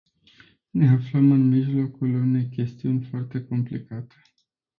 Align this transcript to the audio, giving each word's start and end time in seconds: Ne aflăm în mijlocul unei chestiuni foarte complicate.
Ne 0.73 0.87
aflăm 0.89 1.31
în 1.31 1.47
mijlocul 1.47 2.13
unei 2.13 2.49
chestiuni 2.49 3.03
foarte 3.05 3.43
complicate. 3.43 4.15